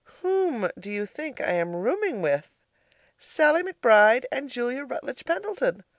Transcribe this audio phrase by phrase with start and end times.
[0.23, 2.47] Whom do you think I am rooming with?
[3.19, 5.83] Sallie McBride and Julia Rutledge Pendleton.